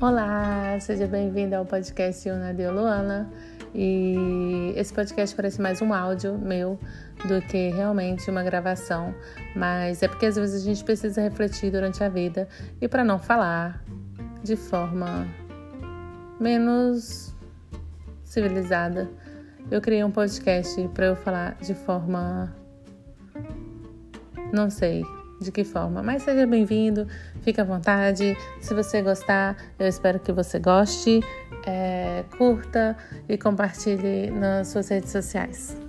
[0.00, 3.30] Olá, seja bem-vindo ao podcast Una de Luana.
[3.72, 6.78] E esse podcast parece mais um áudio meu
[7.26, 9.14] do que realmente uma gravação,
[9.54, 12.48] mas é porque às vezes a gente precisa refletir durante a vida
[12.80, 13.84] e para não falar
[14.42, 15.28] de forma
[16.40, 17.32] menos
[18.24, 19.08] civilizada,
[19.70, 22.52] eu criei um podcast para eu falar de forma
[24.52, 25.04] não sei
[25.44, 27.06] de que forma, mas seja bem-vindo,
[27.42, 28.36] fique à vontade.
[28.60, 31.20] Se você gostar, eu espero que você goste,
[31.66, 32.96] é, curta
[33.28, 35.83] e compartilhe nas suas redes sociais.